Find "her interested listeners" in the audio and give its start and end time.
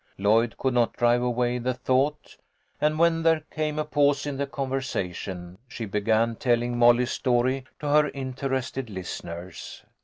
7.87-9.83